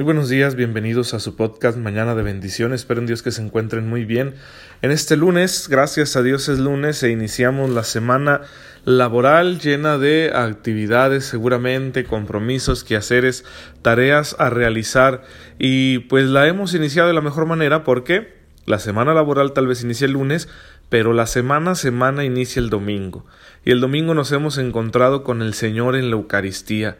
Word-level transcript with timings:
Muy 0.00 0.06
buenos 0.06 0.30
días, 0.30 0.54
bienvenidos 0.54 1.12
a 1.12 1.20
su 1.20 1.36
podcast 1.36 1.76
Mañana 1.76 2.14
de 2.14 2.22
Bendiciones. 2.22 2.80
Espero 2.80 3.00
en 3.00 3.06
Dios 3.06 3.22
que 3.22 3.32
se 3.32 3.42
encuentren 3.42 3.86
muy 3.86 4.06
bien. 4.06 4.32
En 4.80 4.92
este 4.92 5.14
lunes, 5.14 5.68
gracias 5.68 6.16
a 6.16 6.22
Dios 6.22 6.48
es 6.48 6.58
lunes 6.58 7.02
e 7.02 7.10
iniciamos 7.10 7.68
la 7.68 7.84
semana 7.84 8.40
laboral 8.86 9.58
llena 9.58 9.98
de 9.98 10.30
actividades, 10.34 11.26
seguramente, 11.26 12.04
compromisos, 12.04 12.82
quehaceres, 12.82 13.44
tareas 13.82 14.36
a 14.38 14.48
realizar 14.48 15.22
y 15.58 15.98
pues 15.98 16.24
la 16.24 16.48
hemos 16.48 16.72
iniciado 16.72 17.08
de 17.08 17.14
la 17.14 17.20
mejor 17.20 17.44
manera 17.44 17.84
porque 17.84 18.38
la 18.64 18.78
semana 18.78 19.12
laboral 19.12 19.52
tal 19.52 19.66
vez 19.66 19.82
inicie 19.82 20.06
el 20.06 20.14
lunes, 20.14 20.48
pero 20.88 21.12
la 21.12 21.26
semana 21.26 21.74
semana 21.74 22.24
inicia 22.24 22.60
el 22.60 22.70
domingo 22.70 23.26
y 23.66 23.70
el 23.72 23.80
domingo 23.80 24.14
nos 24.14 24.32
hemos 24.32 24.56
encontrado 24.56 25.24
con 25.24 25.42
el 25.42 25.52
Señor 25.52 25.94
en 25.94 26.08
la 26.08 26.16
Eucaristía 26.16 26.96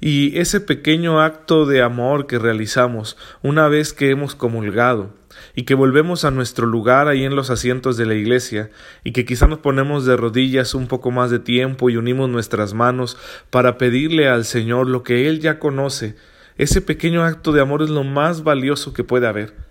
y 0.00 0.38
ese 0.38 0.60
pequeño 0.60 1.20
acto 1.20 1.66
de 1.66 1.82
amor 1.82 2.26
que 2.26 2.38
realizamos 2.38 3.16
una 3.42 3.68
vez 3.68 3.92
que 3.92 4.10
hemos 4.10 4.34
comulgado 4.34 5.14
y 5.54 5.64
que 5.64 5.74
volvemos 5.74 6.24
a 6.24 6.30
nuestro 6.30 6.66
lugar 6.66 7.08
ahí 7.08 7.24
en 7.24 7.34
los 7.34 7.50
asientos 7.50 7.96
de 7.96 8.06
la 8.06 8.14
iglesia 8.14 8.70
y 9.04 9.12
que 9.12 9.24
quizá 9.24 9.46
nos 9.46 9.58
ponemos 9.58 10.06
de 10.06 10.16
rodillas 10.16 10.74
un 10.74 10.86
poco 10.86 11.10
más 11.10 11.30
de 11.30 11.38
tiempo 11.38 11.90
y 11.90 11.96
unimos 11.96 12.28
nuestras 12.28 12.74
manos 12.74 13.16
para 13.50 13.78
pedirle 13.78 14.28
al 14.28 14.44
Señor 14.44 14.88
lo 14.88 15.02
que 15.02 15.28
Él 15.28 15.40
ya 15.40 15.58
conoce, 15.58 16.16
ese 16.56 16.80
pequeño 16.80 17.24
acto 17.24 17.52
de 17.52 17.60
amor 17.60 17.82
es 17.82 17.90
lo 17.90 18.04
más 18.04 18.42
valioso 18.44 18.92
que 18.92 19.04
puede 19.04 19.26
haber 19.26 19.68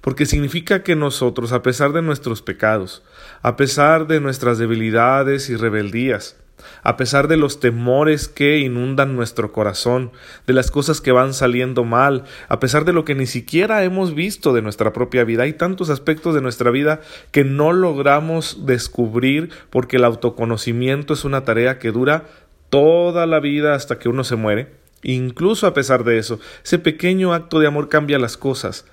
porque 0.00 0.26
significa 0.26 0.82
que 0.82 0.96
nosotros, 0.96 1.52
a 1.52 1.62
pesar 1.62 1.92
de 1.92 2.02
nuestros 2.02 2.42
pecados, 2.42 3.02
a 3.42 3.56
pesar 3.56 4.06
de 4.06 4.20
nuestras 4.20 4.56
debilidades 4.58 5.50
y 5.50 5.56
rebeldías, 5.56 6.39
a 6.82 6.96
pesar 6.96 7.28
de 7.28 7.36
los 7.36 7.60
temores 7.60 8.28
que 8.28 8.58
inundan 8.58 9.16
nuestro 9.16 9.52
corazón, 9.52 10.12
de 10.46 10.52
las 10.52 10.70
cosas 10.70 11.00
que 11.00 11.12
van 11.12 11.34
saliendo 11.34 11.84
mal, 11.84 12.24
a 12.48 12.60
pesar 12.60 12.84
de 12.84 12.92
lo 12.92 13.04
que 13.04 13.14
ni 13.14 13.26
siquiera 13.26 13.84
hemos 13.84 14.14
visto 14.14 14.52
de 14.52 14.62
nuestra 14.62 14.92
propia 14.92 15.24
vida. 15.24 15.44
Hay 15.44 15.52
tantos 15.54 15.90
aspectos 15.90 16.34
de 16.34 16.40
nuestra 16.40 16.70
vida 16.70 17.00
que 17.32 17.44
no 17.44 17.72
logramos 17.72 18.66
descubrir 18.66 19.50
porque 19.70 19.96
el 19.96 20.04
autoconocimiento 20.04 21.14
es 21.14 21.24
una 21.24 21.44
tarea 21.44 21.78
que 21.78 21.92
dura 21.92 22.24
toda 22.70 23.26
la 23.26 23.40
vida 23.40 23.74
hasta 23.74 23.98
que 23.98 24.08
uno 24.08 24.24
se 24.24 24.36
muere. 24.36 24.80
Incluso 25.02 25.66
a 25.66 25.74
pesar 25.74 26.04
de 26.04 26.18
eso, 26.18 26.40
ese 26.64 26.78
pequeño 26.78 27.32
acto 27.32 27.58
de 27.58 27.66
amor 27.66 27.88
cambia 27.88 28.18
las 28.18 28.36
cosas, 28.36 28.86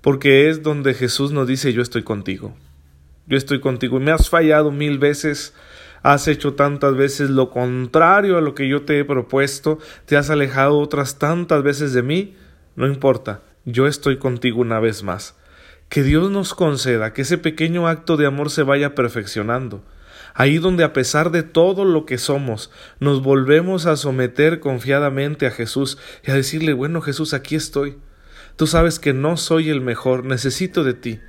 porque 0.00 0.48
es 0.48 0.62
donde 0.62 0.94
Jesús 0.94 1.32
nos 1.32 1.46
dice 1.46 1.72
yo 1.72 1.82
estoy 1.82 2.02
contigo. 2.02 2.54
Yo 3.26 3.36
estoy 3.36 3.60
contigo 3.60 3.98
y 3.98 4.00
me 4.00 4.10
has 4.10 4.28
fallado 4.28 4.72
mil 4.72 4.98
veces, 4.98 5.54
has 6.02 6.28
hecho 6.28 6.54
tantas 6.54 6.96
veces 6.96 7.30
lo 7.30 7.50
contrario 7.50 8.38
a 8.38 8.40
lo 8.40 8.54
que 8.54 8.68
yo 8.68 8.82
te 8.82 8.98
he 8.98 9.04
propuesto, 9.04 9.78
te 10.06 10.16
has 10.16 10.30
alejado 10.30 10.78
otras 10.78 11.18
tantas 11.18 11.62
veces 11.62 11.92
de 11.92 12.02
mí, 12.02 12.36
no 12.76 12.86
importa, 12.86 13.42
yo 13.64 13.86
estoy 13.86 14.18
contigo 14.18 14.60
una 14.60 14.80
vez 14.80 15.02
más. 15.02 15.36
Que 15.88 16.02
Dios 16.02 16.30
nos 16.30 16.54
conceda 16.54 17.12
que 17.12 17.22
ese 17.22 17.36
pequeño 17.36 17.88
acto 17.88 18.16
de 18.16 18.26
amor 18.26 18.50
se 18.50 18.62
vaya 18.62 18.94
perfeccionando, 18.94 19.84
ahí 20.34 20.58
donde 20.58 20.84
a 20.84 20.92
pesar 20.92 21.30
de 21.30 21.42
todo 21.42 21.84
lo 21.84 22.06
que 22.06 22.16
somos, 22.16 22.70
nos 23.00 23.22
volvemos 23.22 23.86
a 23.86 23.96
someter 23.96 24.60
confiadamente 24.60 25.46
a 25.46 25.50
Jesús 25.50 25.98
y 26.24 26.30
a 26.30 26.34
decirle, 26.34 26.72
bueno 26.72 27.00
Jesús, 27.00 27.34
aquí 27.34 27.56
estoy. 27.56 27.98
Tú 28.56 28.66
sabes 28.66 28.98
que 28.98 29.12
no 29.12 29.36
soy 29.36 29.70
el 29.70 29.80
mejor, 29.80 30.24
necesito 30.24 30.84
de 30.84 30.94
ti. 30.94 31.20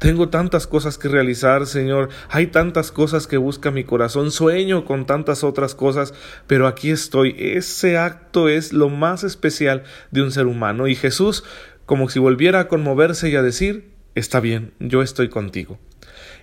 Tengo 0.00 0.30
tantas 0.30 0.66
cosas 0.66 0.96
que 0.96 1.08
realizar, 1.08 1.66
Señor. 1.66 2.08
Hay 2.30 2.46
tantas 2.46 2.90
cosas 2.90 3.26
que 3.26 3.36
busca 3.36 3.70
mi 3.70 3.84
corazón. 3.84 4.30
Sueño 4.30 4.86
con 4.86 5.04
tantas 5.04 5.44
otras 5.44 5.74
cosas, 5.74 6.14
pero 6.46 6.66
aquí 6.66 6.90
estoy. 6.90 7.36
Ese 7.38 7.98
acto 7.98 8.48
es 8.48 8.72
lo 8.72 8.88
más 8.88 9.24
especial 9.24 9.84
de 10.10 10.22
un 10.22 10.32
ser 10.32 10.46
humano. 10.46 10.88
Y 10.88 10.94
Jesús, 10.94 11.44
como 11.84 12.08
si 12.08 12.18
volviera 12.18 12.60
a 12.60 12.68
conmoverse 12.68 13.28
y 13.28 13.36
a 13.36 13.42
decir, 13.42 13.90
está 14.14 14.40
bien, 14.40 14.72
yo 14.78 15.02
estoy 15.02 15.28
contigo. 15.28 15.78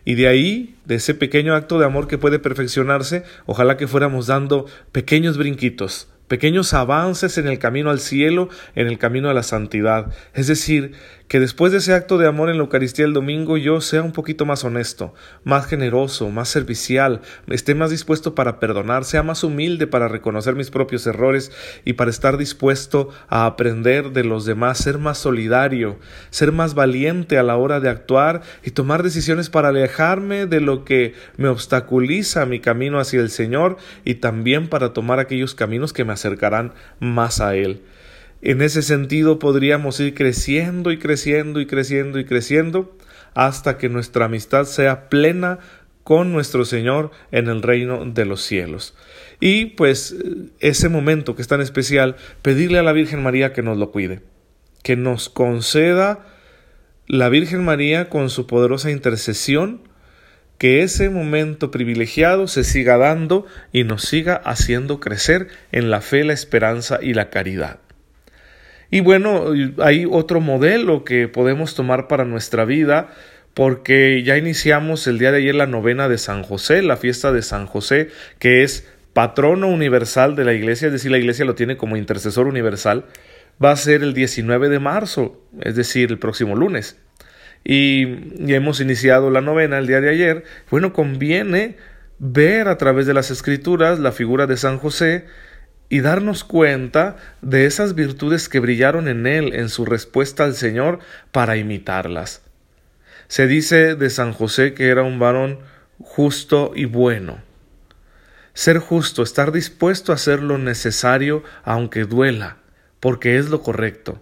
Y 0.06 0.14
de 0.14 0.28
ahí, 0.28 0.76
de 0.86 0.96
ese 0.96 1.16
pequeño 1.16 1.56
acto 1.56 1.80
de 1.80 1.86
amor 1.86 2.08
que 2.08 2.20
puede 2.20 2.38
perfeccionarse, 2.38 3.24
ojalá 3.48 3.76
que 3.76 3.88
fuéramos 3.88 4.28
dando 4.28 4.68
pequeños 4.92 5.36
brinquitos, 5.36 6.10
pequeños 6.28 6.74
avances 6.74 7.40
en 7.40 7.48
el 7.48 7.58
camino 7.58 7.90
al 7.90 8.00
cielo, 8.00 8.50
en 8.76 8.86
el 8.86 9.00
camino 9.00 9.30
a 9.30 9.34
la 9.34 9.44
santidad. 9.44 10.14
Es 10.34 10.46
decir, 10.48 10.94
que 11.28 11.40
después 11.40 11.72
de 11.72 11.80
ese 11.80 11.94
acto 11.94 12.18
de 12.18 12.28
amor 12.28 12.50
en 12.50 12.58
la 12.58 12.64
Eucaristía 12.64 13.06
el 13.06 13.14
domingo 13.14 13.58
yo 13.58 13.82
sea 13.82 14.02
un 14.02 14.14
poquito 14.14 14.46
más 14.46 14.64
honesto, 14.64 15.14
más 15.44 15.66
generoso, 15.66 16.30
más 16.30 16.50
servicial, 16.50 17.22
esté 17.50 17.76
más 17.76 17.90
dispuesto 17.90 18.34
para 18.34 18.60
perdonar, 18.60 19.04
sea 19.04 19.24
más 19.24 19.44
humilde 19.44 19.88
para 19.88 20.08
reconocer 20.08 20.56
mis 20.56 20.72
propios 20.72 21.06
errores 21.06 21.52
y 21.84 21.94
para 21.94 22.12
estar 22.12 22.38
dispuesto 22.38 23.10
a 23.28 23.46
aprender 23.46 24.12
de 24.12 24.24
los 24.24 24.46
demás, 24.46 24.78
ser 24.78 25.00
más 25.00 25.18
solidario, 25.18 26.00
ser 26.30 26.52
más 26.52 26.74
valiente 26.74 27.38
a 27.38 27.44
la 27.44 27.58
hora 27.58 27.80
de 27.80 27.90
actuar 27.90 28.42
y 28.64 28.72
tomar 28.72 29.04
decisiones 29.04 29.50
para 29.50 29.70
alejarme 29.70 30.46
de 30.46 30.62
lo 30.62 30.86
que 30.86 31.14
me 31.36 31.50
obstaculiza 31.50 32.46
mi 32.46 32.60
camino 32.60 33.00
hacia 33.00 33.20
el 33.20 33.30
Señor 33.30 33.78
y 34.06 34.16
también 34.16 34.70
para 34.70 34.94
tomar 34.94 35.20
aquellos 35.20 35.56
caminos 35.56 35.92
que 35.92 36.06
me 36.06 36.14
acercarán 36.14 36.74
más 37.00 37.42
a 37.42 37.56
Él. 37.56 37.82
En 38.42 38.62
ese 38.62 38.82
sentido 38.82 39.40
podríamos 39.40 40.00
ir 40.00 40.14
creciendo 40.14 40.92
y 40.92 41.00
creciendo 41.00 41.60
y 41.60 41.66
creciendo 41.66 42.20
y 42.20 42.26
creciendo 42.26 42.96
hasta 43.34 43.78
que 43.78 43.90
nuestra 43.90 44.26
amistad 44.26 44.66
sea 44.66 45.10
plena 45.10 45.60
con 46.04 46.32
nuestro 46.32 46.64
Señor 46.64 47.12
en 47.32 47.48
el 47.48 47.62
reino 47.62 48.06
de 48.06 48.26
los 48.26 48.42
cielos. 48.42 48.96
Y 49.40 49.66
pues 49.66 50.16
ese 50.60 50.90
momento 50.90 51.36
que 51.36 51.42
es 51.42 51.48
tan 51.48 51.62
especial, 51.62 52.16
pedirle 52.42 52.80
a 52.80 52.84
la 52.84 52.94
Virgen 52.94 53.22
María 53.22 53.54
que 53.54 53.62
nos 53.62 53.78
lo 53.78 53.92
cuide, 53.92 54.22
que 54.84 54.96
nos 54.96 55.30
conceda 55.30 56.26
la 57.08 57.30
Virgen 57.30 57.64
María 57.64 58.10
con 58.10 58.30
su 58.30 58.48
poderosa 58.48 58.92
intercesión, 58.92 59.82
que 60.58 60.82
ese 60.82 61.10
momento 61.10 61.72
privilegiado 61.72 62.48
se 62.48 62.64
siga 62.64 62.98
dando 62.98 63.46
y 63.72 63.84
nos 63.84 64.04
siga 64.04 64.36
haciendo 64.36 65.00
crecer 65.00 65.50
en 65.72 65.90
la 65.90 66.02
fe, 66.02 66.24
la 66.24 66.34
esperanza 66.34 67.00
y 67.02 67.14
la 67.14 67.30
caridad. 67.30 67.80
Y 68.90 69.02
bueno, 69.02 69.46
hay 69.80 70.06
otro 70.10 70.40
modelo 70.40 71.04
que 71.04 71.28
podemos 71.28 71.76
tomar 71.76 72.08
para 72.08 72.26
nuestra 72.26 72.66
vida 72.66 73.10
porque 73.54 74.22
ya 74.24 74.38
iniciamos 74.38 75.08
el 75.08 75.18
día 75.18 75.32
de 75.32 75.40
ayer 75.40 75.56
la 75.56 75.66
novena 75.66 76.08
de 76.08 76.20
San 76.20 76.44
José, 76.44 76.84
la 76.84 76.96
fiesta 76.96 77.32
de 77.32 77.42
San 77.42 77.66
José, 77.66 78.10
que 78.38 78.64
es 78.64 78.88
patrono 79.14 79.68
universal 79.68 80.36
de 80.36 80.46
la 80.46 80.54
iglesia, 80.54 80.86
es 80.86 80.94
decir, 80.94 81.10
la 81.10 81.18
iglesia 81.18 81.44
lo 81.44 81.56
tiene 81.56 81.76
como 81.76 81.98
intercesor 81.98 82.46
universal, 82.46 83.06
va 83.64 83.72
a 83.72 83.76
ser 83.76 84.04
el 84.04 84.14
19 84.14 84.70
de 84.70 84.78
marzo, 84.78 85.42
es 85.60 85.76
decir, 85.76 86.12
el 86.12 86.20
próximo 86.20 86.56
lunes. 86.56 87.00
Y, 87.64 88.06
y 88.46 88.54
hemos 88.54 88.80
iniciado 88.80 89.32
la 89.32 89.42
novena 89.42 89.80
el 89.80 89.88
día 89.88 90.02
de 90.02 90.12
ayer. 90.12 90.44
Bueno, 90.70 90.94
conviene 90.94 91.78
ver 92.20 92.68
a 92.68 92.78
través 92.78 93.08
de 93.08 93.16
las 93.16 93.32
escrituras 93.32 93.98
la 93.98 94.12
figura 94.12 94.46
de 94.46 94.58
San 94.58 94.78
José, 94.78 95.26
y 95.90 96.02
darnos 96.02 96.44
cuenta 96.44 97.16
de 97.42 97.66
esas 97.66 97.96
virtudes 97.96 98.50
que 98.50 98.60
brillaron 98.60 99.08
en 99.08 99.26
él 99.26 99.54
en 99.54 99.70
su 99.70 99.86
respuesta 99.86 100.44
al 100.44 100.56
Señor 100.56 101.00
para 101.32 101.58
imitarlas. 101.58 102.42
Se 103.28 103.48
dice 103.48 103.96
de 103.96 104.10
San 104.10 104.34
José 104.34 104.74
que 104.74 104.90
era 104.90 105.04
un 105.04 105.20
varón 105.20 105.60
justo 106.00 106.72
y 106.76 106.86
bueno. 106.86 107.40
Ser 108.54 108.80
justo, 108.80 109.22
estar 109.22 109.52
dispuesto 109.52 110.12
a 110.12 110.16
hacer 110.16 110.42
lo 110.42 110.58
necesario 110.58 111.44
aunque 111.64 112.06
duela, 112.06 112.58
porque 113.00 113.38
es 113.38 113.50
lo 113.50 113.62
correcto. 113.62 114.22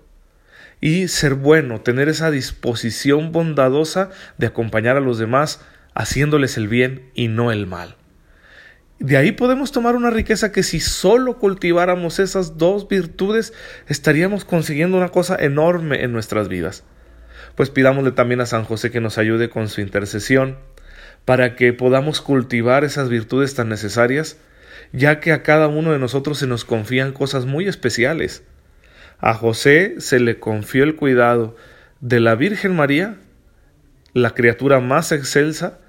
Y 0.81 1.07
ser 1.07 1.35
bueno, 1.35 1.81
tener 1.81 2.09
esa 2.09 2.31
disposición 2.31 3.31
bondadosa 3.31 4.09
de 4.37 4.47
acompañar 4.47 4.97
a 4.97 5.01
los 5.01 5.17
demás 5.17 5.61
haciéndoles 5.93 6.57
el 6.57 6.67
bien 6.67 7.09
y 7.15 7.29
no 7.29 7.51
el 7.51 7.65
mal. 7.65 7.95
De 8.99 9.17
ahí 9.17 9.33
podemos 9.33 9.71
tomar 9.71 9.95
una 9.95 10.09
riqueza 10.09 10.51
que 10.51 10.63
si 10.63 10.79
solo 10.79 11.37
cultiváramos 11.37 12.19
esas 12.19 12.57
dos 12.57 12.87
virtudes 12.87 13.53
estaríamos 13.87 14.45
consiguiendo 14.45 14.97
una 14.97 15.09
cosa 15.09 15.35
enorme 15.37 16.03
en 16.03 16.13
nuestras 16.13 16.47
vidas. 16.47 16.83
Pues 17.55 17.69
pidámosle 17.69 18.11
también 18.11 18.41
a 18.41 18.45
San 18.45 18.63
José 18.63 18.91
que 18.91 19.01
nos 19.01 19.17
ayude 19.17 19.49
con 19.49 19.67
su 19.67 19.81
intercesión 19.81 20.57
para 21.25 21.55
que 21.55 21.73
podamos 21.73 22.21
cultivar 22.21 22.83
esas 22.83 23.09
virtudes 23.09 23.55
tan 23.55 23.67
necesarias, 23.67 24.37
ya 24.93 25.19
que 25.19 25.31
a 25.31 25.43
cada 25.43 25.67
uno 25.67 25.91
de 25.91 25.99
nosotros 25.99 26.37
se 26.37 26.47
nos 26.47 26.63
confían 26.63 27.11
cosas 27.11 27.45
muy 27.45 27.67
especiales. 27.67 28.43
A 29.19 29.33
José 29.33 29.95
se 29.99 30.19
le 30.19 30.39
confió 30.39 30.83
el 30.83 30.95
cuidado 30.95 31.55
de 31.99 32.19
la 32.19 32.35
Virgen 32.35 32.75
María, 32.75 33.17
la 34.13 34.31
criatura 34.31 34.79
más 34.79 35.11
excelsa, 35.11 35.79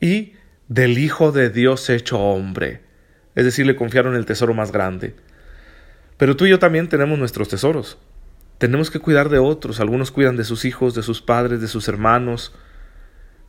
y 0.00 0.34
del 0.72 0.96
Hijo 0.96 1.32
de 1.32 1.50
Dios 1.50 1.90
hecho 1.90 2.18
hombre. 2.18 2.80
Es 3.34 3.44
decir, 3.44 3.66
le 3.66 3.76
confiaron 3.76 4.14
el 4.14 4.24
tesoro 4.24 4.54
más 4.54 4.72
grande. 4.72 5.14
Pero 6.16 6.34
tú 6.34 6.46
y 6.46 6.50
yo 6.50 6.58
también 6.58 6.88
tenemos 6.88 7.18
nuestros 7.18 7.48
tesoros. 7.50 7.98
Tenemos 8.56 8.90
que 8.90 8.98
cuidar 8.98 9.28
de 9.28 9.38
otros. 9.38 9.80
Algunos 9.80 10.10
cuidan 10.10 10.38
de 10.38 10.44
sus 10.44 10.64
hijos, 10.64 10.94
de 10.94 11.02
sus 11.02 11.20
padres, 11.20 11.60
de 11.60 11.68
sus 11.68 11.88
hermanos, 11.88 12.54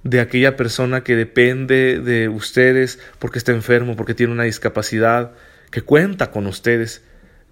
de 0.04 0.20
aquella 0.20 0.58
persona 0.58 1.06
que 1.06 1.16
depende 1.16 2.02
de 2.02 2.28
ustedes 2.28 3.00
porque 3.20 3.38
está 3.38 3.54
enfermo, 3.54 3.96
porque 3.96 4.16
tiene 4.16 4.34
una 4.34 4.44
discapacidad, 4.44 5.32
que 5.72 5.82
cuenta 5.82 6.30
con 6.30 6.46
ustedes. 6.46 7.06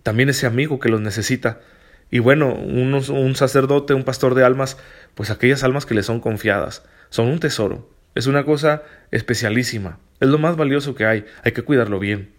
También 0.03 0.27
ese 0.27 0.47
amigo 0.47 0.81
que 0.81 0.89
los 0.89 0.99
necesita. 0.99 1.61
Y 2.09 2.19
bueno, 2.19 2.53
un 2.55 3.35
sacerdote, 3.35 3.93
un 3.93 4.03
pastor 4.03 4.35
de 4.35 4.43
almas, 4.43 4.75
pues 5.15 5.29
aquellas 5.29 5.63
almas 5.63 5.85
que 5.85 5.93
le 5.93 6.03
son 6.03 6.19
confiadas, 6.19 6.83
son 7.09 7.27
un 7.27 7.39
tesoro. 7.39 8.00
Es 8.15 8.27
una 8.27 8.43
cosa 8.43 8.83
especialísima. 9.11 9.99
Es 10.19 10.29
lo 10.29 10.37
más 10.37 10.55
valioso 10.55 10.95
que 10.95 11.05
hay. 11.05 11.25
Hay 11.43 11.51
que 11.53 11.61
cuidarlo 11.61 11.99
bien. 11.99 12.31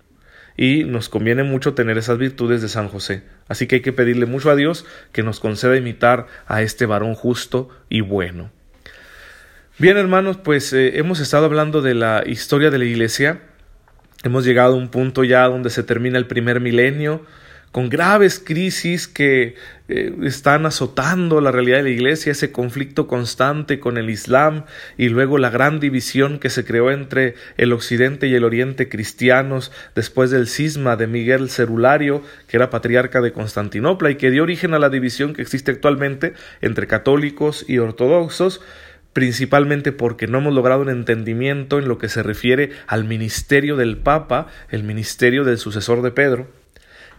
Y 0.56 0.84
nos 0.84 1.08
conviene 1.08 1.44
mucho 1.44 1.74
tener 1.74 1.96
esas 1.96 2.18
virtudes 2.18 2.60
de 2.60 2.68
San 2.68 2.88
José. 2.88 3.22
Así 3.48 3.66
que 3.66 3.76
hay 3.76 3.80
que 3.80 3.92
pedirle 3.92 4.26
mucho 4.26 4.50
a 4.50 4.56
Dios 4.56 4.84
que 5.12 5.22
nos 5.22 5.40
conceda 5.40 5.76
imitar 5.76 6.26
a 6.46 6.62
este 6.62 6.84
varón 6.84 7.14
justo 7.14 7.70
y 7.88 8.02
bueno. 8.02 8.50
Bien, 9.78 9.96
hermanos, 9.96 10.36
pues 10.36 10.72
eh, 10.74 10.98
hemos 10.98 11.20
estado 11.20 11.46
hablando 11.46 11.80
de 11.80 11.94
la 11.94 12.22
historia 12.26 12.70
de 12.70 12.78
la 12.78 12.84
Iglesia. 12.84 13.40
Hemos 14.22 14.44
llegado 14.44 14.74
a 14.74 14.76
un 14.76 14.90
punto 14.90 15.24
ya 15.24 15.48
donde 15.48 15.70
se 15.70 15.82
termina 15.82 16.18
el 16.18 16.26
primer 16.26 16.60
milenio 16.60 17.24
con 17.72 17.88
graves 17.88 18.38
crisis 18.38 19.08
que 19.08 19.54
eh, 19.88 20.14
están 20.22 20.66
azotando 20.66 21.40
la 21.40 21.50
realidad 21.50 21.78
de 21.78 21.84
la 21.84 21.88
iglesia, 21.88 22.32
ese 22.32 22.52
conflicto 22.52 23.06
constante 23.06 23.80
con 23.80 23.96
el 23.96 24.10
Islam 24.10 24.64
y 24.98 25.08
luego 25.08 25.38
la 25.38 25.48
gran 25.48 25.80
división 25.80 26.38
que 26.38 26.50
se 26.50 26.66
creó 26.66 26.90
entre 26.90 27.34
el 27.56 27.72
occidente 27.72 28.28
y 28.28 28.34
el 28.34 28.44
oriente 28.44 28.90
cristianos 28.90 29.72
después 29.94 30.30
del 30.30 30.48
cisma 30.48 30.96
de 30.96 31.06
Miguel 31.06 31.48
Cerulario, 31.48 32.22
que 32.46 32.58
era 32.58 32.68
patriarca 32.68 33.22
de 33.22 33.32
Constantinopla 33.32 34.10
y 34.10 34.16
que 34.16 34.30
dio 34.30 34.42
origen 34.42 34.74
a 34.74 34.78
la 34.78 34.90
división 34.90 35.32
que 35.32 35.40
existe 35.40 35.70
actualmente 35.72 36.34
entre 36.60 36.86
católicos 36.86 37.64
y 37.66 37.78
ortodoxos 37.78 38.60
principalmente 39.14 39.92
porque 39.92 40.26
no 40.26 40.38
hemos 40.38 40.54
logrado 40.54 40.80
un 40.80 40.88
entendimiento 40.88 41.78
en 41.78 41.86
lo 41.86 41.98
que 41.98 42.08
se 42.08 42.22
refiere 42.22 42.70
al 42.86 43.04
ministerio 43.04 43.76
del 43.76 43.98
Papa, 43.98 44.46
el 44.70 44.84
ministerio 44.84 45.44
del 45.44 45.58
sucesor 45.58 46.00
de 46.00 46.12
Pedro 46.12 46.61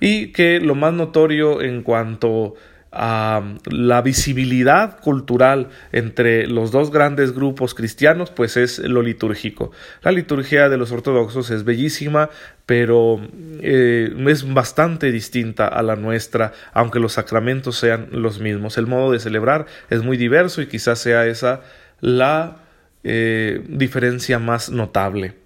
y 0.03 0.33
que 0.33 0.59
lo 0.59 0.75
más 0.75 0.93
notorio 0.93 1.61
en 1.61 1.81
cuanto 1.81 2.55
a 2.91 3.41
la 3.71 4.01
visibilidad 4.01 4.99
cultural 4.99 5.69
entre 5.93 6.45
los 6.45 6.71
dos 6.71 6.91
grandes 6.91 7.33
grupos 7.33 7.73
cristianos, 7.73 8.29
pues 8.29 8.57
es 8.57 8.79
lo 8.79 9.01
litúrgico. 9.01 9.71
La 10.01 10.11
liturgia 10.11 10.67
de 10.67 10.75
los 10.75 10.91
ortodoxos 10.91 11.51
es 11.51 11.63
bellísima, 11.63 12.29
pero 12.65 13.21
eh, 13.61 14.13
es 14.27 14.53
bastante 14.53 15.09
distinta 15.09 15.69
a 15.69 15.81
la 15.81 15.95
nuestra, 15.95 16.51
aunque 16.73 16.99
los 16.99 17.13
sacramentos 17.13 17.77
sean 17.77 18.09
los 18.11 18.41
mismos. 18.41 18.77
El 18.77 18.87
modo 18.87 19.09
de 19.09 19.21
celebrar 19.21 19.67
es 19.89 20.03
muy 20.03 20.17
diverso 20.17 20.61
y 20.61 20.67
quizás 20.67 20.99
sea 20.99 21.25
esa 21.27 21.61
la 22.01 22.57
eh, 23.05 23.63
diferencia 23.69 24.37
más 24.37 24.69
notable. 24.69 25.42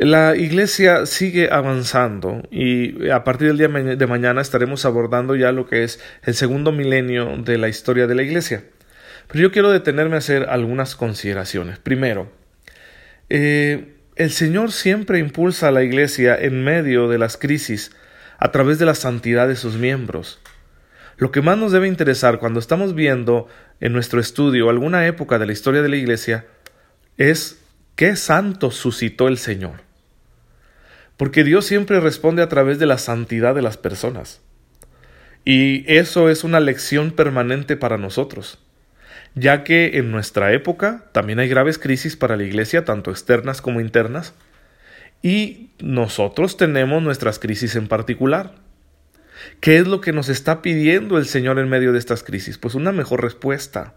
La 0.00 0.36
iglesia 0.36 1.06
sigue 1.06 1.48
avanzando 1.50 2.42
y 2.52 3.10
a 3.10 3.24
partir 3.24 3.48
del 3.48 3.58
día 3.58 3.66
de 3.66 4.06
mañana 4.06 4.40
estaremos 4.40 4.84
abordando 4.84 5.34
ya 5.34 5.50
lo 5.50 5.66
que 5.66 5.82
es 5.82 5.98
el 6.22 6.34
segundo 6.34 6.70
milenio 6.70 7.36
de 7.38 7.58
la 7.58 7.68
historia 7.68 8.06
de 8.06 8.14
la 8.14 8.22
iglesia. 8.22 8.62
Pero 9.26 9.42
yo 9.42 9.50
quiero 9.50 9.72
detenerme 9.72 10.14
a 10.14 10.18
hacer 10.18 10.46
algunas 10.50 10.94
consideraciones. 10.94 11.80
Primero, 11.80 12.30
eh, 13.28 13.96
el 14.14 14.30
Señor 14.30 14.70
siempre 14.70 15.18
impulsa 15.18 15.66
a 15.66 15.72
la 15.72 15.82
iglesia 15.82 16.38
en 16.38 16.62
medio 16.62 17.08
de 17.08 17.18
las 17.18 17.36
crisis 17.36 17.90
a 18.38 18.52
través 18.52 18.78
de 18.78 18.86
la 18.86 18.94
santidad 18.94 19.48
de 19.48 19.56
sus 19.56 19.78
miembros. 19.78 20.40
Lo 21.16 21.32
que 21.32 21.42
más 21.42 21.58
nos 21.58 21.72
debe 21.72 21.88
interesar 21.88 22.38
cuando 22.38 22.60
estamos 22.60 22.94
viendo 22.94 23.48
en 23.80 23.94
nuestro 23.94 24.20
estudio 24.20 24.70
alguna 24.70 25.08
época 25.08 25.40
de 25.40 25.46
la 25.46 25.52
historia 25.52 25.82
de 25.82 25.88
la 25.88 25.96
iglesia 25.96 26.46
es 27.16 27.58
qué 27.96 28.14
santo 28.14 28.70
suscitó 28.70 29.26
el 29.26 29.38
Señor. 29.38 29.87
Porque 31.18 31.44
Dios 31.44 31.66
siempre 31.66 32.00
responde 32.00 32.42
a 32.42 32.48
través 32.48 32.78
de 32.78 32.86
la 32.86 32.96
santidad 32.96 33.54
de 33.54 33.60
las 33.60 33.76
personas. 33.76 34.40
Y 35.44 35.84
eso 35.92 36.30
es 36.30 36.44
una 36.44 36.60
lección 36.60 37.10
permanente 37.10 37.76
para 37.76 37.98
nosotros, 37.98 38.58
ya 39.34 39.64
que 39.64 39.98
en 39.98 40.10
nuestra 40.10 40.52
época 40.52 41.06
también 41.12 41.40
hay 41.40 41.48
graves 41.48 41.78
crisis 41.78 42.16
para 42.16 42.36
la 42.36 42.44
Iglesia, 42.44 42.84
tanto 42.84 43.10
externas 43.10 43.60
como 43.60 43.80
internas, 43.80 44.32
y 45.20 45.70
nosotros 45.80 46.56
tenemos 46.56 47.02
nuestras 47.02 47.38
crisis 47.38 47.74
en 47.74 47.88
particular. 47.88 48.54
¿Qué 49.60 49.78
es 49.78 49.88
lo 49.88 50.00
que 50.00 50.12
nos 50.12 50.28
está 50.28 50.62
pidiendo 50.62 51.18
el 51.18 51.26
Señor 51.26 51.58
en 51.58 51.68
medio 51.68 51.92
de 51.92 51.98
estas 51.98 52.22
crisis? 52.22 52.58
Pues 52.58 52.74
una 52.74 52.92
mejor 52.92 53.22
respuesta, 53.22 53.94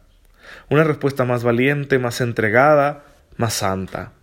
una 0.70 0.84
respuesta 0.84 1.24
más 1.24 1.44
valiente, 1.44 2.00
más 2.00 2.20
entregada, 2.22 3.04
más 3.38 3.54
santa. 3.54 4.14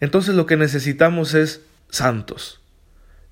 Entonces 0.00 0.34
lo 0.34 0.46
que 0.46 0.56
necesitamos 0.56 1.34
es 1.34 1.62
santos. 1.88 2.60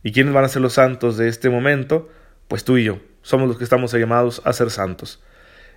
¿Y 0.02 0.12
quiénes 0.12 0.34
van 0.34 0.44
a 0.44 0.48
ser 0.48 0.62
los 0.62 0.74
santos 0.74 1.16
de 1.16 1.28
este 1.28 1.48
momento? 1.48 2.08
Pues 2.48 2.64
tú 2.64 2.76
y 2.76 2.84
yo. 2.84 2.98
Somos 3.22 3.48
los 3.48 3.58
que 3.58 3.64
estamos 3.64 3.92
llamados 3.92 4.42
a 4.44 4.52
ser 4.52 4.70
santos. 4.70 5.22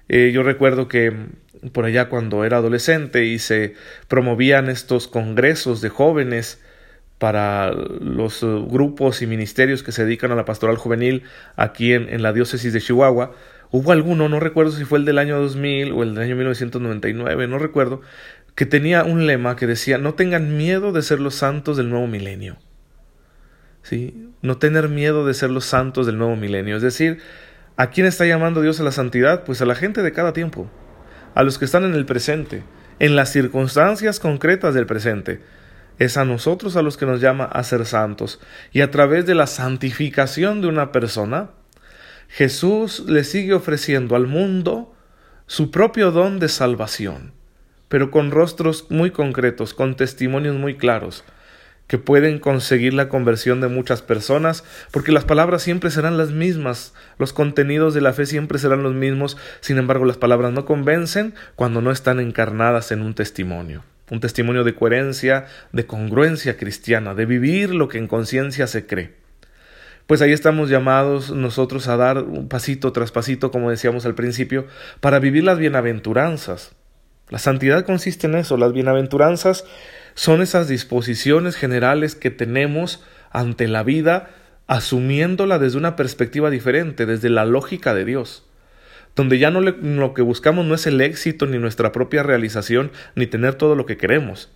Eh, 0.07 0.31
yo 0.33 0.43
recuerdo 0.43 0.87
que 0.87 1.13
por 1.71 1.85
allá 1.85 2.09
cuando 2.09 2.43
era 2.45 2.57
adolescente 2.57 3.25
y 3.25 3.39
se 3.39 3.75
promovían 4.07 4.69
estos 4.69 5.07
congresos 5.07 5.81
de 5.81 5.89
jóvenes 5.89 6.61
para 7.17 7.71
los 7.71 8.43
eh, 8.43 8.45
grupos 8.67 9.21
y 9.21 9.27
ministerios 9.27 9.83
que 9.83 9.91
se 9.91 10.05
dedican 10.05 10.31
a 10.31 10.35
la 10.35 10.45
pastoral 10.45 10.77
juvenil 10.77 11.23
aquí 11.55 11.93
en, 11.93 12.09
en 12.09 12.21
la 12.21 12.33
diócesis 12.33 12.73
de 12.73 12.81
Chihuahua, 12.81 13.33
hubo 13.71 13.91
alguno, 13.91 14.29
no 14.29 14.39
recuerdo 14.39 14.71
si 14.71 14.85
fue 14.85 14.99
el 14.99 15.05
del 15.05 15.17
año 15.17 15.39
2000 15.39 15.91
o 15.93 16.03
el 16.03 16.13
del 16.13 16.23
año 16.23 16.35
1999, 16.35 17.47
no 17.47 17.57
recuerdo, 17.57 18.01
que 18.53 18.65
tenía 18.65 19.03
un 19.03 19.27
lema 19.27 19.55
que 19.55 19.67
decía, 19.67 19.97
no 19.97 20.13
tengan 20.13 20.57
miedo 20.57 20.91
de 20.91 21.01
ser 21.01 21.19
los 21.19 21.35
santos 21.35 21.77
del 21.77 21.89
nuevo 21.89 22.07
milenio. 22.07 22.57
¿Sí? 23.85 24.31
No 24.41 24.57
tener 24.57 24.89
miedo 24.89 25.27
de 25.27 25.35
ser 25.35 25.51
los 25.51 25.65
santos 25.65 26.07
del 26.07 26.17
nuevo 26.17 26.35
milenio. 26.35 26.75
Es 26.75 26.81
decir, 26.81 27.19
¿a 27.77 27.91
quién 27.91 28.07
está 28.07 28.25
llamando 28.25 28.61
Dios 28.61 28.79
a 28.79 28.83
la 28.83 28.91
santidad? 28.91 29.43
Pues 29.43 29.61
a 29.61 29.65
la 29.65 29.75
gente 29.75 30.01
de 30.01 30.11
cada 30.11 30.33
tiempo, 30.33 30.67
a 31.35 31.43
los 31.43 31.59
que 31.59 31.65
están 31.65 31.83
en 31.83 31.93
el 31.93 32.07
presente, 32.07 32.63
en 32.97 33.15
las 33.15 33.31
circunstancias 33.31 34.19
concretas 34.19 34.73
del 34.73 34.87
presente. 34.87 35.41
Es 35.99 36.17
a 36.17 36.25
nosotros 36.25 36.75
a 36.77 36.81
los 36.81 36.97
que 36.97 37.05
nos 37.05 37.21
llama 37.21 37.45
a 37.45 37.61
ser 37.63 37.85
santos. 37.85 38.41
Y 38.73 38.81
a 38.81 38.89
través 38.89 39.27
de 39.27 39.35
la 39.35 39.45
santificación 39.45 40.61
de 40.61 40.67
una 40.67 40.91
persona, 40.91 41.51
Jesús 42.27 43.03
le 43.07 43.23
sigue 43.23 43.53
ofreciendo 43.53 44.15
al 44.15 44.25
mundo 44.25 44.95
su 45.45 45.69
propio 45.69 46.09
don 46.09 46.39
de 46.39 46.49
salvación 46.49 47.35
pero 47.87 48.11
con 48.11 48.31
rostros 48.31 48.87
muy 48.89 49.11
concretos, 49.11 49.73
con 49.73 49.95
testimonios 49.95 50.55
muy 50.55 50.75
claros, 50.75 51.23
que 51.87 51.97
pueden 51.97 52.39
conseguir 52.39 52.93
la 52.93 53.09
conversión 53.09 53.61
de 53.61 53.67
muchas 53.67 54.01
personas, 54.01 54.63
porque 54.91 55.11
las 55.11 55.25
palabras 55.25 55.61
siempre 55.61 55.91
serán 55.91 56.17
las 56.17 56.31
mismas, 56.31 56.93
los 57.19 57.33
contenidos 57.33 57.93
de 57.93 58.01
la 58.01 58.13
fe 58.13 58.25
siempre 58.25 58.59
serán 58.59 58.83
los 58.83 58.93
mismos, 58.93 59.37
sin 59.61 59.77
embargo 59.77 60.05
las 60.05 60.17
palabras 60.17 60.51
no 60.51 60.65
convencen 60.65 61.35
cuando 61.55 61.81
no 61.81 61.91
están 61.91 62.19
encarnadas 62.19 62.91
en 62.91 63.01
un 63.01 63.13
testimonio, 63.13 63.83
un 64.09 64.19
testimonio 64.19 64.63
de 64.63 64.75
coherencia, 64.75 65.45
de 65.71 65.85
congruencia 65.85 66.57
cristiana, 66.57 67.13
de 67.13 67.25
vivir 67.25 67.73
lo 67.73 67.87
que 67.87 67.99
en 67.99 68.07
conciencia 68.07 68.67
se 68.67 68.87
cree. 68.87 69.13
Pues 70.07 70.21
ahí 70.21 70.33
estamos 70.33 70.69
llamados 70.69 71.31
nosotros 71.31 71.87
a 71.87 71.97
dar 71.97 72.19
un 72.19 72.47
pasito 72.47 72.91
tras 72.91 73.11
pasito, 73.11 73.49
como 73.49 73.71
decíamos 73.71 74.05
al 74.05 74.13
principio, 74.13 74.67
para 74.99 75.17
vivir 75.17 75.43
las 75.43 75.57
bienaventuranzas, 75.57 76.75
la 77.29 77.39
santidad 77.39 77.85
consiste 77.85 78.27
en 78.27 78.35
eso, 78.35 78.55
las 78.57 78.71
bienaventuranzas 78.71 79.65
son 80.13 80.41
esas 80.41 80.67
disposiciones 80.67 81.55
generales 81.55 82.15
que 82.15 82.29
tenemos 82.29 83.03
ante 83.31 83.67
la 83.67 83.83
vida 83.83 84.29
asumiéndola 84.67 85.59
desde 85.59 85.77
una 85.77 85.95
perspectiva 85.95 86.49
diferente, 86.49 87.05
desde 87.05 87.29
la 87.29 87.45
lógica 87.45 87.93
de 87.93 88.05
Dios, 88.05 88.45
donde 89.15 89.39
ya 89.39 89.49
no 89.49 89.61
lo 89.61 90.13
que 90.13 90.21
buscamos 90.21 90.65
no 90.65 90.75
es 90.75 90.85
el 90.85 91.01
éxito 91.01 91.45
ni 91.47 91.57
nuestra 91.57 91.91
propia 91.91 92.23
realización 92.23 92.91
ni 93.15 93.27
tener 93.27 93.55
todo 93.55 93.75
lo 93.75 93.85
que 93.85 93.97
queremos, 93.97 94.51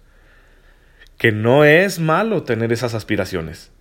que 1.17 1.31
no 1.31 1.65
es 1.65 1.99
malo 1.99 2.43
tener 2.43 2.71
esas 2.71 2.93
aspiraciones, 2.93 3.71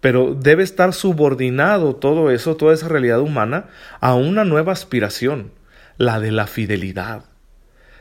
pero 0.00 0.34
debe 0.34 0.62
estar 0.62 0.92
subordinado 0.92 1.96
todo 1.96 2.30
eso, 2.30 2.56
toda 2.56 2.74
esa 2.74 2.88
realidad 2.88 3.20
humana, 3.20 3.68
a 4.00 4.14
una 4.14 4.44
nueva 4.44 4.72
aspiración, 4.72 5.50
la 5.96 6.20
de 6.20 6.30
la 6.30 6.46
fidelidad 6.46 7.24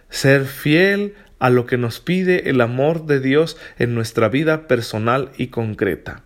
ser 0.09 0.45
fiel 0.45 1.15
a 1.39 1.49
lo 1.49 1.65
que 1.65 1.77
nos 1.77 1.99
pide 1.99 2.49
el 2.49 2.61
amor 2.61 3.05
de 3.05 3.19
Dios 3.19 3.57
en 3.77 3.93
nuestra 3.95 4.29
vida 4.29 4.67
personal 4.67 5.31
y 5.37 5.47
concreta. 5.47 6.23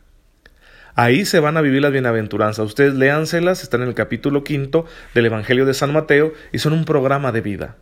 Ahí 0.95 1.25
se 1.25 1.39
van 1.39 1.57
a 1.57 1.61
vivir 1.61 1.81
las 1.81 1.91
bienaventuranzas. 1.91 2.65
Ustedes 2.65 2.93
léanselas, 2.95 3.63
están 3.63 3.81
en 3.81 3.87
el 3.89 3.93
capítulo 3.93 4.43
quinto 4.43 4.85
del 5.13 5.25
Evangelio 5.25 5.65
de 5.65 5.73
San 5.73 5.93
Mateo 5.93 6.33
y 6.51 6.59
son 6.59 6.73
un 6.73 6.85
programa 6.85 7.31
de 7.31 7.41
vida. 7.41 7.77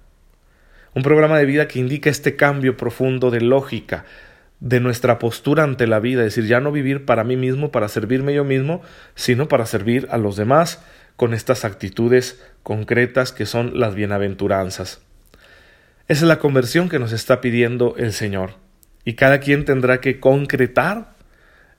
Un 0.93 1.03
programa 1.03 1.37
de 1.37 1.45
vida 1.45 1.67
que 1.67 1.79
indica 1.79 2.09
este 2.09 2.35
cambio 2.35 2.77
profundo 2.77 3.31
de 3.31 3.41
lógica 3.41 4.05
de 4.59 4.79
nuestra 4.79 5.19
postura 5.19 5.63
ante 5.63 5.87
la 5.87 5.99
vida, 5.99 6.21
es 6.21 6.35
decir, 6.35 6.49
ya 6.49 6.59
no 6.59 6.71
vivir 6.71 7.05
para 7.05 7.23
mí 7.23 7.37
mismo, 7.37 7.71
para 7.71 7.87
servirme 7.87 8.33
yo 8.33 8.43
mismo, 8.43 8.81
sino 9.15 9.47
para 9.47 9.65
servir 9.65 10.07
a 10.11 10.17
los 10.17 10.35
demás 10.35 10.83
con 11.15 11.33
estas 11.33 11.65
actitudes 11.65 12.43
concretas 12.63 13.31
que 13.31 13.45
son 13.45 13.79
las 13.79 13.95
bienaventuranzas. 13.95 15.01
Esa 16.09 16.25
es 16.25 16.27
la 16.27 16.39
conversión 16.39 16.89
que 16.89 16.97
nos 16.97 17.11
está 17.11 17.39
pidiendo 17.39 17.93
el 17.97 18.13
Señor. 18.13 18.55
Y 19.05 19.13
cada 19.13 19.39
quien 19.39 19.63
tendrá 19.63 20.01
que 20.01 20.19
concretar 20.19 21.13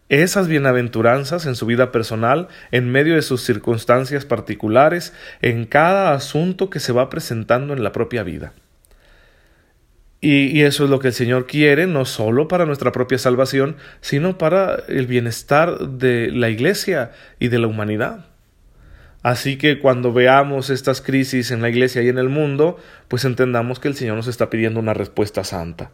esas 0.09 0.47
bienaventuranzas 0.47 1.47
en 1.47 1.57
su 1.57 1.67
vida 1.67 1.91
personal, 1.91 2.47
en 2.71 2.91
medio 2.91 3.17
de 3.17 3.23
sus 3.23 3.43
circunstancias 3.43 4.25
particulares, 4.25 5.13
en 5.43 5.67
cada 5.67 6.15
asunto 6.15 6.71
que 6.71 6.79
se 6.79 6.93
va 6.93 7.11
presentando 7.11 7.75
en 7.75 7.83
la 7.83 7.91
propia 7.91 8.23
vida. 8.23 8.53
Y, 10.21 10.61
eso 10.63 10.85
es 10.85 10.91
lo 10.91 11.01
que 11.01 11.09
el 11.09 11.15
Señor 11.15 11.47
quiere, 11.49 11.89
no 11.89 12.05
solo 12.05 12.47
para 12.47 12.67
nuestra 12.67 12.93
propia 12.93 13.19
salvación, 13.19 13.77
sino 14.01 14.39
para 14.39 14.77
el 14.87 15.09
bienestar 15.09 15.77
de 15.79 16.31
la 16.31 16.51
Iglesia 16.51 17.11
y 17.41 17.49
de 17.49 17.59
la 17.59 17.67
humanidad. 17.67 18.30
Así 19.23 19.59
que 19.59 19.79
cuando 19.79 20.13
veamos 20.13 20.71
estas 20.71 21.01
crisis 21.03 21.51
en 21.51 21.61
la 21.61 21.69
Iglesia 21.69 22.03
y 22.03 22.09
en 22.09 22.19
el 22.19 22.29
mundo, 22.29 22.79
pues 23.09 23.25
entendamos 23.25 23.79
que 23.79 23.89
el 23.89 23.95
Señor 23.95 24.17
nos 24.17 24.27
está 24.27 24.49
pidiendo 24.49 24.81
una 24.81 24.95
respuesta 24.95 25.45
santa. 25.45 25.91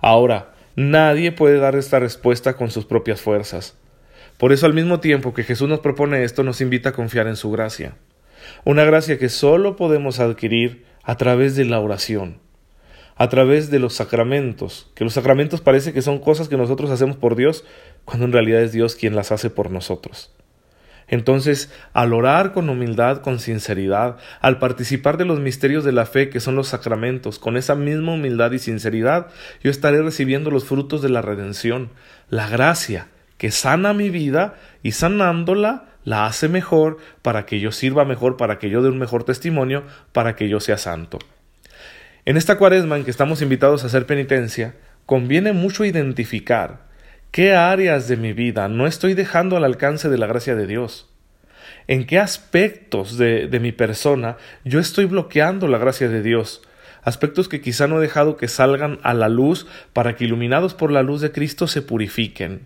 Ahora, 0.00 0.52
nadie 0.74 1.32
puede 1.32 1.58
dar 1.58 1.76
esta 1.76 2.00
respuesta 2.00 2.54
con 2.54 2.70
sus 2.70 2.84
propias 2.84 3.20
fuerzas. 3.20 3.76
Por 4.36 4.52
eso 4.52 4.66
al 4.66 4.74
mismo 4.74 5.00
tiempo 5.00 5.32
que 5.32 5.44
Jesús 5.44 5.68
nos 5.68 5.80
propone 5.80 6.24
esto, 6.24 6.42
nos 6.42 6.60
invita 6.60 6.90
a 6.90 6.92
confiar 6.92 7.28
en 7.28 7.36
su 7.36 7.50
gracia. 7.50 7.94
Una 8.64 8.84
gracia 8.84 9.18
que 9.18 9.28
solo 9.28 9.76
podemos 9.76 10.18
adquirir 10.20 10.84
a 11.02 11.16
través 11.16 11.56
de 11.56 11.64
la 11.64 11.80
oración 11.80 12.40
a 13.16 13.28
través 13.30 13.70
de 13.70 13.78
los 13.78 13.94
sacramentos, 13.94 14.90
que 14.94 15.04
los 15.04 15.14
sacramentos 15.14 15.62
parece 15.62 15.92
que 15.94 16.02
son 16.02 16.18
cosas 16.18 16.48
que 16.48 16.58
nosotros 16.58 16.90
hacemos 16.90 17.16
por 17.16 17.34
Dios, 17.34 17.64
cuando 18.04 18.26
en 18.26 18.32
realidad 18.32 18.62
es 18.62 18.72
Dios 18.72 18.94
quien 18.94 19.16
las 19.16 19.32
hace 19.32 19.48
por 19.48 19.70
nosotros. 19.70 20.35
Entonces, 21.08 21.70
al 21.92 22.12
orar 22.12 22.52
con 22.52 22.68
humildad, 22.68 23.18
con 23.18 23.38
sinceridad, 23.38 24.16
al 24.40 24.58
participar 24.58 25.16
de 25.16 25.24
los 25.24 25.38
misterios 25.38 25.84
de 25.84 25.92
la 25.92 26.06
fe 26.06 26.30
que 26.30 26.40
son 26.40 26.56
los 26.56 26.68
sacramentos, 26.68 27.38
con 27.38 27.56
esa 27.56 27.74
misma 27.74 28.14
humildad 28.14 28.52
y 28.52 28.58
sinceridad, 28.58 29.28
yo 29.62 29.70
estaré 29.70 30.02
recibiendo 30.02 30.50
los 30.50 30.64
frutos 30.64 31.02
de 31.02 31.08
la 31.08 31.22
redención, 31.22 31.90
la 32.28 32.48
gracia 32.48 33.08
que 33.38 33.50
sana 33.50 33.92
mi 33.92 34.10
vida 34.10 34.54
y 34.82 34.92
sanándola 34.92 35.84
la 36.04 36.26
hace 36.26 36.48
mejor 36.48 36.98
para 37.22 37.46
que 37.46 37.60
yo 37.60 37.72
sirva 37.72 38.04
mejor, 38.04 38.36
para 38.36 38.58
que 38.58 38.70
yo 38.70 38.82
dé 38.82 38.88
un 38.88 38.98
mejor 38.98 39.24
testimonio, 39.24 39.84
para 40.12 40.36
que 40.36 40.48
yo 40.48 40.60
sea 40.60 40.78
santo. 40.78 41.18
En 42.24 42.36
esta 42.36 42.58
cuaresma 42.58 42.96
en 42.96 43.04
que 43.04 43.10
estamos 43.10 43.42
invitados 43.42 43.84
a 43.84 43.86
hacer 43.86 44.06
penitencia, 44.06 44.74
conviene 45.04 45.52
mucho 45.52 45.84
identificar 45.84 46.85
qué 47.30 47.54
áreas 47.54 48.08
de 48.08 48.16
mi 48.16 48.32
vida 48.32 48.68
no 48.68 48.86
estoy 48.86 49.14
dejando 49.14 49.56
al 49.56 49.64
alcance 49.64 50.08
de 50.08 50.18
la 50.18 50.26
gracia 50.26 50.54
de 50.54 50.66
Dios. 50.66 51.08
En 51.88 52.06
qué 52.06 52.18
aspectos 52.18 53.16
de, 53.16 53.48
mi 53.60 53.72
persona 53.72 54.36
yo 54.64 54.80
estoy 54.80 55.04
bloqueando 55.04 55.68
la 55.68 55.78
gracia 55.78 56.08
de 56.08 56.22
Dios. 56.22 56.62
Aspectos 57.02 57.48
que 57.48 57.60
quizá 57.60 57.86
no 57.86 57.98
he 57.98 58.02
dejado 58.02 58.36
que 58.36 58.48
salgan 58.48 58.98
a 59.04 59.14
la 59.14 59.28
luz 59.28 59.66
para 59.92 60.16
que 60.16 60.24
iluminados 60.24 60.74
por 60.74 60.90
la 60.90 61.02
luz 61.02 61.20
de 61.20 61.30
Cristo 61.30 61.68
se 61.68 61.82
purifiquen. 61.82 62.62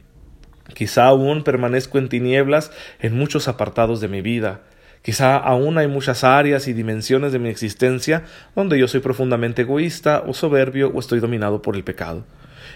Quizá 0.74 1.04
aún 1.04 1.44
permanezco 1.44 1.98
en 1.98 2.08
tinieblas 2.08 2.72
en 3.00 3.14
muchos 3.16 3.48
apartados 3.48 4.00
de 4.00 4.08
mi 4.08 4.22
vida. 4.22 4.62
Quizá 5.02 5.36
aún 5.36 5.76
hay 5.78 5.88
muchas 5.88 6.24
áreas 6.24 6.68
y 6.68 6.72
dimensiones 6.72 7.32
de 7.32 7.38
mi 7.38 7.48
existencia 7.48 8.24
donde 8.54 8.78
yo 8.78 8.88
soy 8.88 9.00
profundamente 9.00 9.62
egoísta 9.62 10.22
o 10.26 10.32
soberbio 10.32 10.90
o 10.94 11.00
estoy 11.00 11.20
dominado 11.20 11.60
por 11.60 11.76
el 11.76 11.84
pecado. 11.84 12.24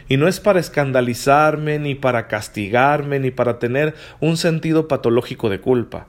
Y 0.09 0.17
no 0.17 0.29
es 0.29 0.41
para 0.41 0.61
escandalizarme, 0.61 1.79
ni 1.79 1.95
para 1.95 2.29
castigarme, 2.29 3.19
ni 3.19 3.31
para 3.31 3.59
tener 3.59 3.95
un 4.21 4.37
sentido 4.37 4.87
patológico 4.89 5.49
de 5.49 5.61
culpa, 5.61 6.09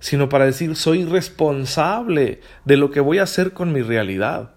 sino 0.00 0.28
para 0.28 0.46
decir 0.46 0.76
soy 0.76 1.04
responsable 1.04 2.40
de 2.64 2.76
lo 2.76 2.90
que 2.90 3.00
voy 3.00 3.18
a 3.18 3.24
hacer 3.24 3.52
con 3.52 3.72
mi 3.72 3.82
realidad. 3.82 4.52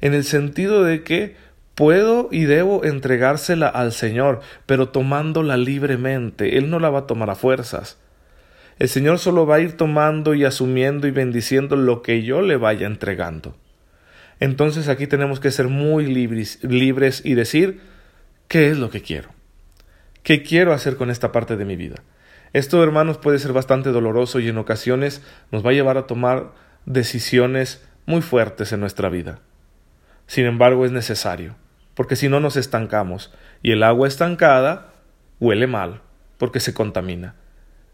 En 0.00 0.14
el 0.14 0.24
sentido 0.24 0.82
de 0.82 1.02
que 1.02 1.36
puedo 1.76 2.28
y 2.32 2.44
debo 2.44 2.84
entregársela 2.84 3.68
al 3.68 3.92
Señor, 3.92 4.40
pero 4.64 4.88
tomándola 4.88 5.56
libremente. 5.56 6.58
Él 6.58 6.70
no 6.70 6.80
la 6.80 6.90
va 6.90 7.00
a 7.00 7.06
tomar 7.06 7.30
a 7.30 7.34
fuerzas. 7.36 7.98
El 8.78 8.88
Señor 8.88 9.18
solo 9.18 9.46
va 9.46 9.56
a 9.56 9.60
ir 9.60 9.76
tomando 9.76 10.34
y 10.34 10.44
asumiendo 10.44 11.06
y 11.06 11.10
bendiciendo 11.10 11.76
lo 11.76 12.02
que 12.02 12.22
yo 12.22 12.42
le 12.42 12.56
vaya 12.56 12.86
entregando. 12.86 13.54
Entonces 14.40 14.88
aquí 14.88 15.06
tenemos 15.06 15.40
que 15.40 15.50
ser 15.50 15.68
muy 15.68 16.06
libres, 16.06 16.62
libres 16.62 17.22
y 17.24 17.34
decir, 17.34 17.80
¿qué 18.48 18.70
es 18.70 18.78
lo 18.78 18.90
que 18.90 19.02
quiero? 19.02 19.30
¿Qué 20.22 20.42
quiero 20.42 20.72
hacer 20.72 20.96
con 20.96 21.10
esta 21.10 21.32
parte 21.32 21.56
de 21.56 21.64
mi 21.64 21.76
vida? 21.76 21.96
Esto, 22.52 22.82
hermanos, 22.82 23.18
puede 23.18 23.38
ser 23.38 23.52
bastante 23.52 23.90
doloroso 23.90 24.40
y 24.40 24.48
en 24.48 24.58
ocasiones 24.58 25.22
nos 25.50 25.64
va 25.64 25.70
a 25.70 25.74
llevar 25.74 25.98
a 25.98 26.06
tomar 26.06 26.52
decisiones 26.84 27.86
muy 28.06 28.22
fuertes 28.22 28.72
en 28.72 28.80
nuestra 28.80 29.08
vida. 29.08 29.40
Sin 30.26 30.46
embargo, 30.46 30.84
es 30.84 30.92
necesario, 30.92 31.56
porque 31.94 32.16
si 32.16 32.28
no 32.28 32.40
nos 32.40 32.56
estancamos, 32.56 33.32
y 33.62 33.72
el 33.72 33.82
agua 33.82 34.08
estancada 34.08 34.92
huele 35.40 35.66
mal, 35.66 36.02
porque 36.38 36.60
se 36.60 36.74
contamina. 36.74 37.34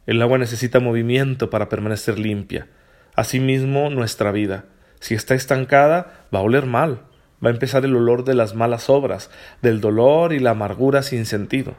El 0.07 0.21
agua 0.21 0.39
necesita 0.39 0.81
movimiento 0.81 1.51
para 1.51 1.69
permanecer 1.69 2.19
limpia. 2.19 2.69
Asimismo, 3.15 3.91
nuestra 3.91 4.33
vida, 4.33 4.65
si 5.03 5.15
está 5.15 5.35
estancada, 5.35 6.27
va 6.33 6.39
a 6.39 6.43
oler 6.43 6.65
mal, 6.65 7.01
va 7.45 7.51
a 7.51 7.53
empezar 7.53 7.85
el 7.85 7.97
olor 7.97 8.23
de 8.23 8.35
las 8.35 8.55
malas 8.55 8.89
obras, 8.89 9.33
del 9.61 9.81
dolor 9.81 10.33
y 10.33 10.39
la 10.39 10.51
amargura 10.51 11.03
sin 11.03 11.27
sentido. 11.27 11.75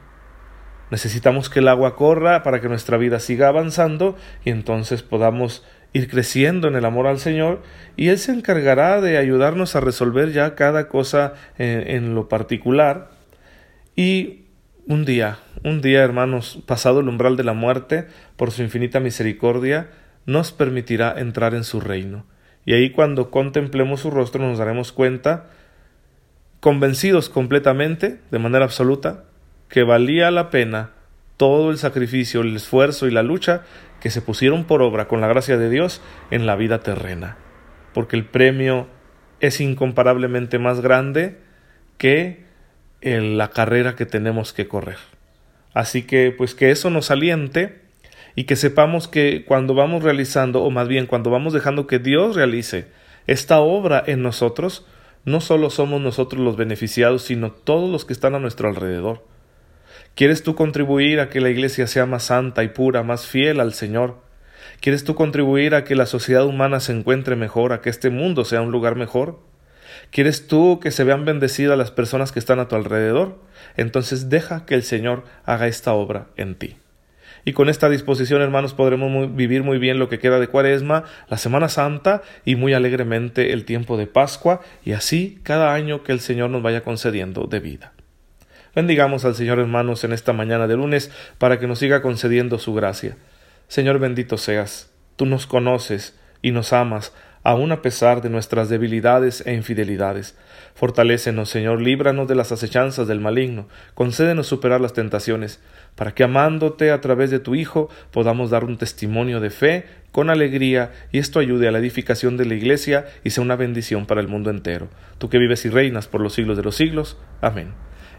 Necesitamos 0.90 1.48
que 1.48 1.60
el 1.60 1.68
agua 1.68 1.96
corra 1.96 2.42
para 2.42 2.60
que 2.60 2.68
nuestra 2.68 2.98
vida 2.98 3.20
siga 3.20 3.48
avanzando 3.48 4.14
y 4.44 4.50
entonces 4.50 5.02
podamos 5.02 5.64
ir 5.94 6.10
creciendo 6.10 6.68
en 6.68 6.76
el 6.76 6.84
amor 6.84 7.06
al 7.06 7.18
Señor 7.18 7.62
y 7.96 8.08
Él 8.08 8.18
se 8.18 8.32
encargará 8.32 9.00
de 9.00 9.16
ayudarnos 9.16 9.74
a 9.74 9.80
resolver 9.80 10.30
ya 10.30 10.54
cada 10.54 10.88
cosa 10.88 11.32
en, 11.56 11.88
en 11.88 12.14
lo 12.14 12.28
particular 12.28 13.08
y 13.96 14.48
un 14.86 15.06
día, 15.06 15.38
un 15.62 15.80
día, 15.80 16.04
hermanos, 16.04 16.62
pasado 16.66 17.00
el 17.00 17.08
umbral 17.08 17.38
de 17.38 17.44
la 17.44 17.54
muerte, 17.54 18.06
por 18.36 18.50
su 18.50 18.62
infinita 18.62 19.00
misericordia, 19.00 19.88
nos 20.26 20.52
permitirá 20.52 21.14
entrar 21.16 21.54
en 21.54 21.64
su 21.64 21.80
reino. 21.80 22.26
Y 22.64 22.74
ahí 22.74 22.90
cuando 22.90 23.30
contemplemos 23.30 24.00
su 24.00 24.10
rostro 24.10 24.46
nos 24.46 24.58
daremos 24.58 24.92
cuenta, 24.92 25.50
convencidos 26.60 27.28
completamente, 27.28 28.20
de 28.30 28.38
manera 28.38 28.64
absoluta, 28.64 29.24
que 29.68 29.82
valía 29.82 30.30
la 30.30 30.50
pena 30.50 30.92
todo 31.36 31.70
el 31.70 31.78
sacrificio, 31.78 32.40
el 32.40 32.56
esfuerzo 32.56 33.06
y 33.06 33.10
la 33.10 33.22
lucha 33.22 33.62
que 34.00 34.10
se 34.10 34.22
pusieron 34.22 34.64
por 34.64 34.82
obra 34.82 35.08
con 35.08 35.20
la 35.20 35.28
gracia 35.28 35.56
de 35.56 35.68
Dios 35.68 36.00
en 36.30 36.46
la 36.46 36.56
vida 36.56 36.80
terrena, 36.80 37.36
porque 37.92 38.16
el 38.16 38.24
premio 38.24 38.86
es 39.40 39.60
incomparablemente 39.60 40.58
más 40.58 40.80
grande 40.80 41.38
que 41.98 42.44
en 43.00 43.36
la 43.36 43.50
carrera 43.50 43.94
que 43.96 44.06
tenemos 44.06 44.52
que 44.52 44.68
correr. 44.68 44.98
Así 45.74 46.02
que 46.02 46.32
pues 46.36 46.54
que 46.54 46.70
eso 46.70 46.88
nos 46.88 47.10
aliente 47.10 47.83
y 48.34 48.44
que 48.44 48.56
sepamos 48.56 49.08
que 49.08 49.44
cuando 49.44 49.74
vamos 49.74 50.02
realizando, 50.02 50.62
o 50.62 50.70
más 50.70 50.88
bien 50.88 51.06
cuando 51.06 51.30
vamos 51.30 51.52
dejando 51.52 51.86
que 51.86 51.98
Dios 51.98 52.36
realice 52.36 52.86
esta 53.26 53.60
obra 53.60 54.02
en 54.06 54.22
nosotros, 54.22 54.86
no 55.24 55.40
solo 55.40 55.70
somos 55.70 56.00
nosotros 56.00 56.42
los 56.42 56.56
beneficiados, 56.56 57.22
sino 57.22 57.52
todos 57.52 57.90
los 57.90 58.04
que 58.04 58.12
están 58.12 58.34
a 58.34 58.40
nuestro 58.40 58.68
alrededor. 58.68 59.24
¿Quieres 60.14 60.42
tú 60.42 60.54
contribuir 60.54 61.20
a 61.20 61.28
que 61.28 61.40
la 61.40 61.50
Iglesia 61.50 61.86
sea 61.86 62.06
más 62.06 62.24
santa 62.24 62.62
y 62.62 62.68
pura, 62.68 63.02
más 63.02 63.26
fiel 63.26 63.60
al 63.60 63.72
Señor? 63.72 64.22
¿Quieres 64.80 65.04
tú 65.04 65.14
contribuir 65.14 65.74
a 65.74 65.84
que 65.84 65.94
la 65.94 66.06
sociedad 66.06 66.44
humana 66.44 66.80
se 66.80 66.92
encuentre 66.92 67.36
mejor, 67.36 67.72
a 67.72 67.80
que 67.80 67.90
este 67.90 68.10
mundo 68.10 68.44
sea 68.44 68.60
un 68.60 68.70
lugar 68.70 68.96
mejor? 68.96 69.40
¿Quieres 70.10 70.46
tú 70.46 70.78
que 70.80 70.90
se 70.90 71.04
vean 71.04 71.24
bendecidas 71.24 71.78
las 71.78 71.90
personas 71.90 72.32
que 72.32 72.38
están 72.38 72.60
a 72.60 72.68
tu 72.68 72.76
alrededor? 72.76 73.40
Entonces 73.76 74.28
deja 74.28 74.66
que 74.66 74.74
el 74.74 74.82
Señor 74.82 75.24
haga 75.44 75.66
esta 75.66 75.94
obra 75.94 76.26
en 76.36 76.56
ti. 76.56 76.76
Y 77.44 77.52
con 77.52 77.68
esta 77.68 77.90
disposición, 77.90 78.40
hermanos, 78.40 78.72
podremos 78.72 79.34
vivir 79.34 79.62
muy 79.62 79.78
bien 79.78 79.98
lo 79.98 80.08
que 80.08 80.18
queda 80.18 80.40
de 80.40 80.48
Cuaresma, 80.48 81.04
la 81.28 81.36
Semana 81.36 81.68
Santa 81.68 82.22
y 82.44 82.56
muy 82.56 82.72
alegremente 82.72 83.52
el 83.52 83.64
tiempo 83.64 83.96
de 83.96 84.06
Pascua 84.06 84.60
y 84.84 84.92
así 84.92 85.40
cada 85.42 85.74
año 85.74 86.02
que 86.02 86.12
el 86.12 86.20
Señor 86.20 86.50
nos 86.50 86.62
vaya 86.62 86.82
concediendo 86.82 87.46
de 87.46 87.60
vida. 87.60 87.92
Bendigamos 88.74 89.24
al 89.24 89.34
Señor, 89.34 89.58
hermanos, 89.58 90.02
en 90.04 90.12
esta 90.12 90.32
mañana 90.32 90.66
de 90.66 90.76
lunes 90.76 91.12
para 91.38 91.60
que 91.60 91.66
nos 91.66 91.78
siga 91.78 92.02
concediendo 92.02 92.58
su 92.58 92.74
gracia. 92.74 93.16
Señor 93.68 93.98
bendito 93.98 94.36
seas, 94.36 94.90
tú 95.16 95.26
nos 95.26 95.46
conoces 95.46 96.18
y 96.42 96.50
nos 96.50 96.72
amas, 96.72 97.12
aun 97.44 97.70
a 97.70 97.82
pesar 97.82 98.22
de 98.22 98.30
nuestras 98.30 98.68
debilidades 98.68 99.46
e 99.46 99.54
infidelidades. 99.54 100.36
Fortalécenos, 100.74 101.50
Señor, 101.50 101.80
líbranos 101.80 102.26
de 102.26 102.34
las 102.34 102.50
acechanzas 102.50 103.06
del 103.06 103.20
maligno, 103.20 103.68
concédenos 103.94 104.48
superar 104.48 104.80
las 104.80 104.94
tentaciones, 104.94 105.60
para 105.94 106.12
que 106.14 106.24
amándote 106.24 106.90
a 106.90 107.00
través 107.00 107.30
de 107.30 107.38
tu 107.38 107.54
Hijo 107.54 107.88
podamos 108.10 108.50
dar 108.50 108.64
un 108.64 108.78
testimonio 108.78 109.38
de 109.38 109.50
fe 109.50 109.84
con 110.10 110.30
alegría 110.30 110.92
y 111.12 111.18
esto 111.18 111.38
ayude 111.38 111.68
a 111.68 111.70
la 111.70 111.78
edificación 111.78 112.36
de 112.36 112.46
la 112.46 112.54
Iglesia 112.54 113.06
y 113.22 113.30
sea 113.30 113.44
una 113.44 113.56
bendición 113.56 114.06
para 114.06 114.20
el 114.20 114.28
mundo 114.28 114.50
entero. 114.50 114.88
Tú 115.18 115.28
que 115.28 115.38
vives 115.38 115.64
y 115.64 115.68
reinas 115.68 116.08
por 116.08 116.20
los 116.20 116.32
siglos 116.32 116.56
de 116.56 116.62
los 116.64 116.76
siglos. 116.76 117.18
Amén. 117.40 117.72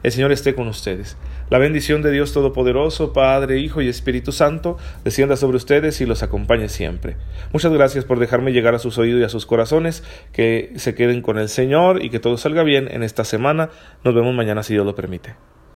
El 0.05 0.11
Señor 0.11 0.31
esté 0.31 0.53
con 0.53 0.67
ustedes. 0.67 1.17
La 1.49 1.57
bendición 1.57 2.03
de 2.03 2.11
Dios 2.11 2.31
Todopoderoso, 2.31 3.11
Padre, 3.11 3.57
Hijo 3.57 3.81
y 3.81 3.89
Espíritu 3.89 4.31
Santo, 4.31 4.77
descienda 5.03 5.35
sobre 5.35 5.57
ustedes 5.57 5.99
y 5.99 6.05
los 6.05 6.21
acompañe 6.21 6.69
siempre. 6.69 7.17
Muchas 7.51 7.73
gracias 7.73 8.05
por 8.05 8.19
dejarme 8.19 8.51
llegar 8.51 8.75
a 8.75 8.79
sus 8.79 8.99
oídos 8.99 9.21
y 9.21 9.23
a 9.23 9.29
sus 9.29 9.47
corazones, 9.47 10.03
que 10.31 10.73
se 10.75 10.93
queden 10.93 11.23
con 11.23 11.39
el 11.39 11.49
Señor 11.49 12.03
y 12.03 12.11
que 12.11 12.19
todo 12.19 12.37
salga 12.37 12.61
bien 12.61 12.87
en 12.91 13.01
esta 13.01 13.23
semana. 13.23 13.71
Nos 14.03 14.13
vemos 14.13 14.35
mañana 14.35 14.61
si 14.61 14.73
Dios 14.73 14.85
lo 14.85 14.93
permite. 14.93 15.33